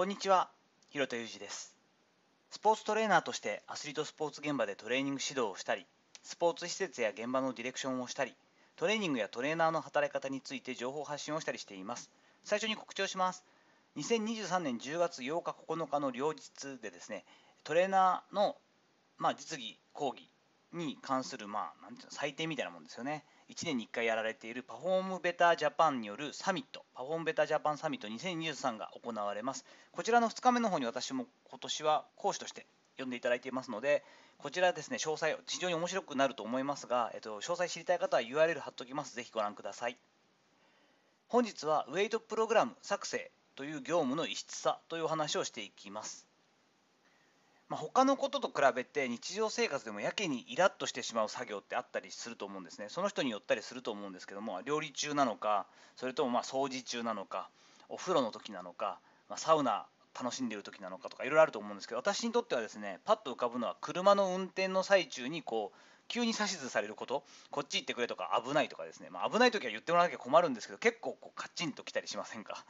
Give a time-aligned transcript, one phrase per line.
[0.00, 0.48] こんにちは、
[0.88, 1.76] 広田裕二です。
[2.50, 5.84] スポーツトレーナーとしてアスリートスポーツ現場でトレーニング指導をしたり、
[6.22, 8.34] スポーツ施設や現場のディレクションをしたり、
[8.76, 12.10] トレーニングやトレーナーの働き方について情報発信をしたりしています。
[12.44, 13.44] 最初に告知をします。
[13.98, 16.48] 2023年10月8日9日の両日
[16.80, 17.26] でですね、
[17.62, 18.56] トレーナーの、
[19.18, 20.30] まあ、実技講義
[20.72, 23.26] に関する、まあ、なんていうの採点みたいなもんですよね。
[23.50, 29.64] 1年に1回やられているパフォームベタージャパンによるサミット、パフォームベタージャパンサミット2023が行われます。
[29.90, 34.04] こちらの2日目の方に私も今年は講師として呼んでいただいていますので、
[34.38, 39.16] こちらですね、詳細、非常に面白くなると思いますが、えっと、詳細知りたい方は URL 貼っておきます。
[39.16, 39.98] ぜひご覧ください。
[41.26, 46.29] 本日はウェイトプログラム作成という業務の異質さというお話をしていきます。
[47.70, 52.86] まあ、他のことと比べて日常生活でもやけにイラッとしてしまう作業ってあったりすると思うんですね。
[52.88, 57.48] その人によったりすると思うんですけども、料理中なのか、それともま掃除中なのか、
[57.88, 58.98] お風呂の時なのか、
[59.28, 59.86] まあ、サウナ
[60.20, 72.64] 楽しんでいる時なのかとかいろいろあると思うんですけど、私にとってはですね、パッと浮かぶのは車の運転の最中にこう急に指図されること、こっち行ってくれとか危ないとかですね、まあ、危ない時は言ってもらわなきゃ困るんですけど、結構こうカチンときたりしませんか？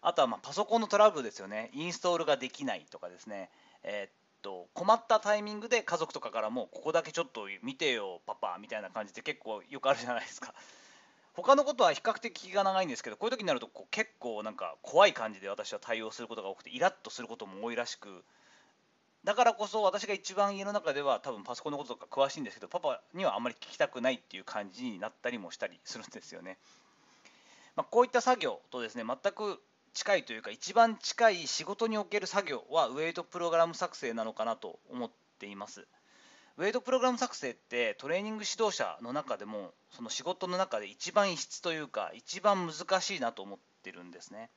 [0.00, 3.50] あとはまパソコンのトラブルですよね、インストールができないとかですね、
[3.82, 10.54] えーと困ったタイミングで家族とかからもここだけちょっと見てよパパみたいな感じで結構よくあるじゃないですか。
[11.34, 18.24] 他のことは比較的気が長いんですけどこういう時になるとこう結構なんか怖い感じで私は対応することが多くてイラッとすることも多いらしく。
[19.24, 26.56] だからこそ私が一番家の中では多分パソコンのこととか詳しいんですけどパパにはあんまり聞きたくないっていう感じになったりもしたりするんですよね、
[27.74, 29.60] まあ、こういった作業とですね全く
[29.98, 35.88] 近いというか一番近い仕事における作業はウェイトプログラム作成なのかなと思っています。
[36.56, 44.50] ウェイトプログラム作成ってトレーニング指導者の中でもその仕事の中で一番異質というか一番難しいなと思ってるんですね。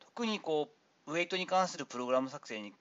[0.00, 0.68] 特にこ
[1.06, 2.74] うウェイトに関するプログラム作成に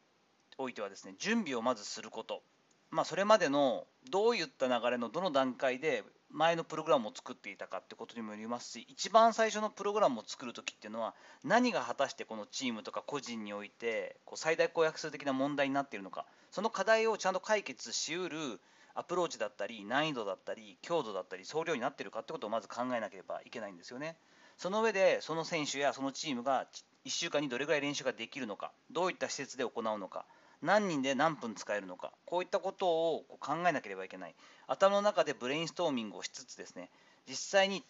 [0.57, 2.43] おいてはですね準備をまずすること。
[2.89, 6.03] まあそれまでのどういった流れのどの段階で
[6.33, 18.59] 前のプログラムを作っていたかってことにもよりますし一番最初のプログラムを作る時っていうのは何が果たしてこのチームとか個人においてこう最大公約数的な問題になっているのかその課題をちゃんと解決しうる
[18.93, 24.17] アプローチだったり難易度だったり強度だったり総量になっているかってことをまず考えなければいけないんですよね。
[24.57, 26.67] その上でその選手やそのチームが
[27.05, 30.25] 1週間にどれぐらい練習ができるのかどういった施設で行うのか
[30.61, 34.35] 何人で何分使えるのかこういったことを考えなければいけない。
[34.67, 36.89] 頭の中でブレインストーミングをしつつですね
[37.27, 37.83] 実際に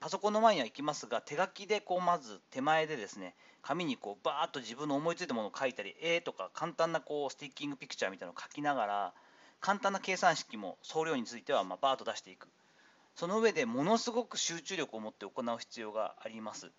[0.00, 9.14] パソコンの前には行きますが手書きでこうまず手前でですね紙にこうバーッと自分の思いついたものを書いたり絵とか簡単なこうスティッキングピクチャーみたいなのを書きながら
[9.60, 12.48] 簡単な計算式も総量についてはまバーッと出していく。
[13.14, 16.70] その上でものすごく集中力を持って行う必要があります。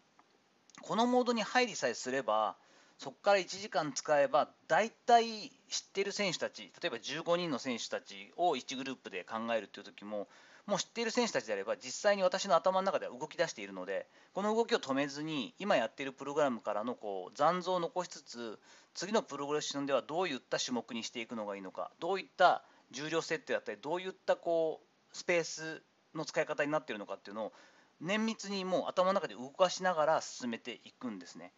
[0.81, 2.57] このモードに入りさえすれば
[2.97, 10.27] そこから1時間使えば大体知ってる選手たち例えば15人の選手たちを1グループで考えるという時も
[10.65, 18.59] もう知っている選手たちであれば実際に私の頭の中では動き出しているのでこの動きを止めずに今やっているプログラムからのこう残像を残しつつ
[18.93, 25.83] 次のプログレッションではどういった種目にしていくのがいいのかどういった重量設定だったりどういったこうスペース
[26.15, 27.53] の使い方になっているのかっていうのを
[28.01, 31.51] 綿密にもう頭の中で動かしながら進めていくんですね。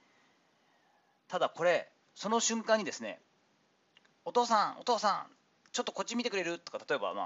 [1.28, 3.20] ただこれその瞬間にですね
[4.26, 5.28] お父さんお父さん
[5.72, 6.60] ちょっとこっち見てくれる？
[6.60, 7.22] とか例えばま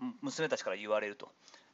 [0.00, 1.28] あ娘たちから言われると。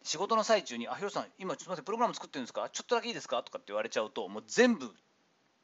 [0.04, 2.68] 仕事の最中に「あひろさん今ちょっと待ってプログラム作ってるんですか？
[2.72, 4.90] ちょっとだけいいですか?」とかって言われちゃうともう全部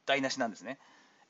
[0.06, 0.78] 台無しなんですね。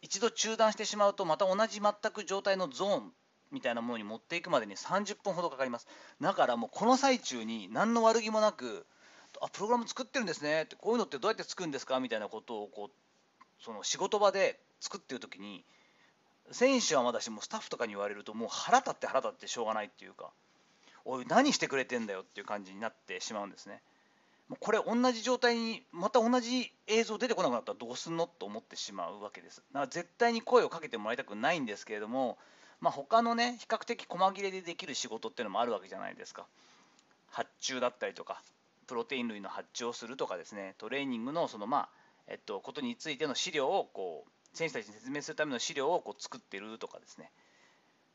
[0.02, 3.12] 一度中断してしまうとまた同じ全く状態のゾーン
[3.50, 5.88] みたいなものに持っていくまでに30分ほどかかります。
[6.20, 8.86] だからもうこの最中に何の悪気もなく
[9.40, 11.98] 「あプログラム作ってるんですね」ってこういうのってどうやって作るんですか？
[12.00, 15.64] みたいなことをこうその仕事場で作ってる時に
[16.50, 20.30] 選手はまだしもスタッフとかに言われるともう腹立って腹立ってしょうがないっていうか
[21.04, 23.80] おい何してくれてんだよっていう感じになってしまうんですね。
[24.60, 29.62] これ同じ状態にまた同じ映像出てこなくなったらどうすんのと思ってしまうわけです。
[29.72, 32.38] だから絶対に声をかけてもらいたくないんですけれども、
[32.80, 36.46] まあ、他のね比較的細切れでできる仕事っていうのもあるわけじゃないですか。
[37.30, 38.42] 発注だったりとか
[38.86, 41.88] プロテイン類の発注をするとかですねトレーニングのそのまあ
[42.26, 47.30] えっとことについての資料をこう選手たちに説明するための資料をこう作ってるとかですね、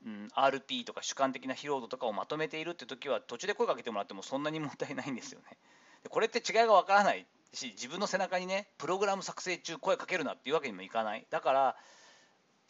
[0.06, 5.58] うん、RP とか主観的な疲労度とかをまとめているって時は途中で声かけてもらってもそんなに問題ないんですよね。
[6.04, 11.76] でこれって違いがわからないし自分の背中にねプログラム作成中声かけるなっていうわけにもいかないだから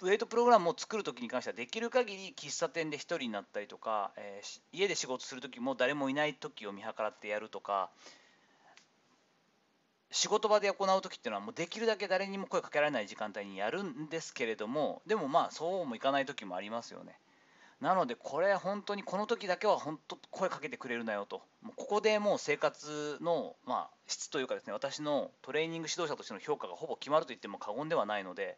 [0.02, 7.90] ウェイトプログラムを作る時に関してはできる限り喫茶店で1人になったりとか、えー家で仕事する時も誰もいない時を見計らってやるとか
[10.14, 17.18] 仕事場で行う時っていうのはもうできるだけ誰にも声かけられない時間帯にやるんですけれどもでもまあそうもいかない時もありますよね。
[17.82, 21.42] なのでこれ本当にこの時だけは本当声かけてくれるなよと。
[21.64, 28.56] もうここでもう生活のまあ質というかですね私のトレーニング指導者としての評価がほぼ決まると言っても過言ではないので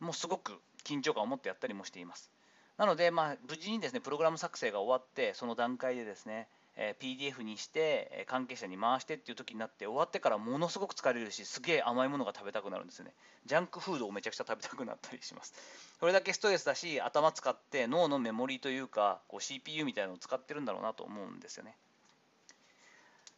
[0.00, 2.32] もうすごく緊張感を持ってやったりもしています。
[2.78, 6.48] なのでまあ無事にですねプログラム作成が終わってその段階でですね
[6.82, 13.12] え PDF にしてえ関係者に回してっていう時になって終わってからものすごく疲れるしすげえ甘いものが食べたくなるんですね。
[13.44, 15.52] ジャンクフードをめちゃくちゃ食べたくなったりします。
[16.00, 21.76] それだけストレスだし頭使って脳のメモリーというかこう CPU みたいなのを使ってるんだろうなと思うんですよね。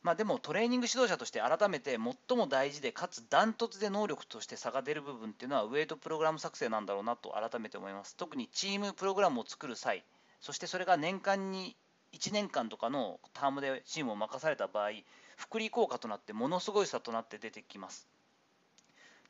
[0.03, 1.97] まあ、でもトレーニング指導者として改めて
[2.29, 8.17] 最も大事でかつダントツで能力として差が出る部分っていうのはウェイトプログラム作成なんだろうなと改めて思います。
[8.17, 10.05] 特にチームプログラムを作る際
[10.41, 11.77] そしてそれが年間に
[12.12, 14.91] 1年間とかのタームでチームを任された場合
[15.37, 18.06] 福利効果となってものすごい差となって出てきます。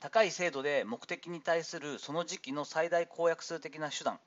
[0.00, 4.18] 高い精度で目的に対するその時期の最大公約数的な手段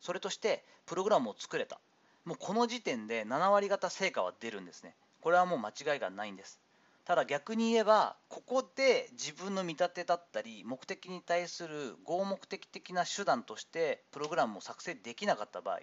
[0.00, 1.78] それとしてプログラムを作れた。
[2.24, 4.94] もうこの時点で7割方成果は出るんですね。
[5.20, 6.60] これはもう間違いがないんです。
[7.04, 15.78] ただ逆に言えばここで自分の見立てだったり目的に対する合目的的な手段としてプログラムを作成できなかった場合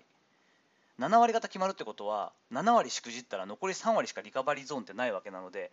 [1.00, 5.72] 7割方決まるってことは7割しくじったら残り3割しかリカバリーゾーンってないわけなので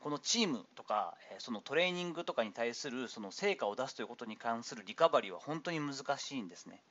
[0.00, 6.82] このチームとかそのトレーニングとかに対するその成果を出すということに関するリカバリーは本当に難しいんですね。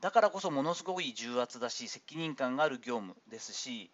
[0.00, 3.90] だからこそものすごい重圧だし責任感がある業務ですし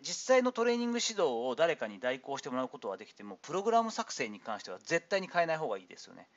[0.00, 6.28] 実際のトレーニング指導を誰かに代行してもらうことはできてもプログラム作成に関しては絶対に変えない方がいいですよね。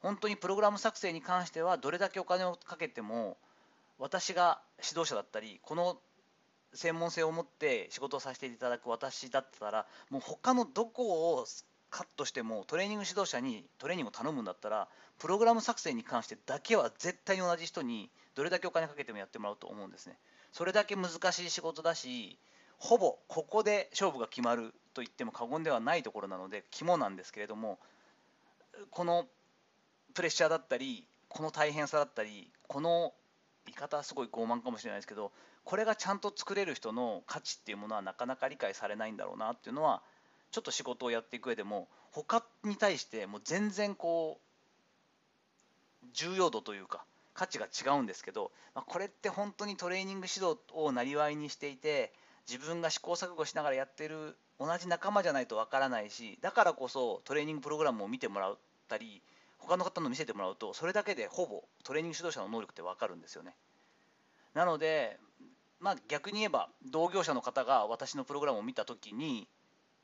[0.00, 3.38] 本当にプログラム作成に関してはどれだけお金をかけても
[3.98, 5.98] 私が指導者だったりこの
[6.74, 11.46] 専門性を持って仕事をさせていただく私だったらもう他のどこを
[11.90, 14.88] カットしてもトレーニング指導者にトレーニングを頼むんだったら
[15.18, 20.18] プログラム作成に関してだけは絶対に同じ人にどれだけお金かけてもやってもらうと思うんですね。
[20.52, 22.38] それだけ難しい仕事だし
[22.78, 27.78] ほぼここで勝負が決まると言っても過言ではないところなので肝なんですけれども
[28.90, 29.26] この
[30.14, 33.12] プレッシャーだったりこの大変さだったりこの
[33.66, 35.32] 言い方はすごい傲慢かもしれないですけど
[35.64, 40.02] これがちゃんと作れる人の価値っていうものはなかなか理解されないんだろうなっていうのは
[40.50, 44.38] ちょっと仕事をやっていく上でも他に対してもう全然こ
[46.04, 47.04] う重要度というか
[47.34, 52.12] 価値が違うんですけど、まあ、これって本当にトレーニング指導をなりわいにしていて
[52.48, 58.58] 自分が試行錯誤しながらやってる同じ仲間じゃないとわからないしだからこそトレーニングプログラムを見てもらっ
[58.88, 59.20] たり
[59.58, 63.54] 他の方の見せてもらうとそれだけでほぼトレーニング指導者の能力って分かるんですよね
[64.54, 65.18] なので
[65.80, 69.48] まあ逆に言えば同業者の方が私のプログラムを見た時に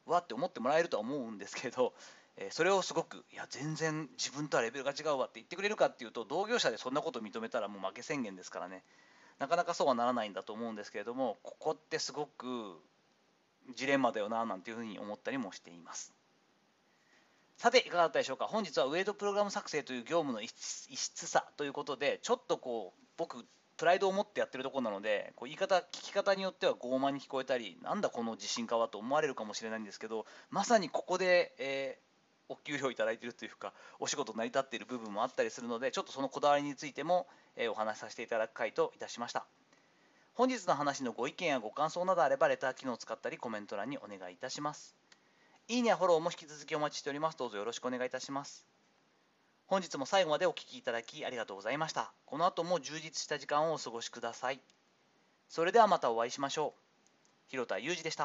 [0.07, 1.93] わって思ってもらえるとは思うんですけど
[2.51, 8.83] それをすごくいや全然自分とはレベルが違うわって言ってくれるかっていうと同業者でそんなことを認めたらもう負け宣言ですからね
[9.39, 12.81] なかなかそうはならないんだと思うんですけれどもここってすごく
[13.77, 16.13] ジレンマだよななんていうふうに思ったりもしています。
[17.57, 18.47] さていかがだったでしょうか？
[18.47, 23.45] 本日はウェイトプログラム作成という業務の異質さということでちょっとこう僕
[23.77, 39.47] プライドを持ってやってるとこなのでこう言い方聞き方によっては傲慢に聞こえたりなんだこの自信家はと思われるかもしれないんですけどまさにここで、えー、お給料いただいているというかお仕事成り立っている部分もあったりするのでちょっとそのこだわりについても、え、お話しさせていただく回といたしました。
[40.35, 45.02] 本日の話のご意見やご感想などあればレター機能を使ったりコメント欄にお願いいたします。
[45.69, 47.39] いいねやフォローも引き続きお待ちしております。
[47.39, 48.67] どうぞよろしくお願いいたします。
[49.67, 52.13] 本日も最後までお聴きいただきありがとうございました。
[52.27, 54.61] この後も充実した時間をお過ごしください。
[55.49, 56.81] それではまたお会いしましょう。
[57.49, 58.21] 広田裕二でした。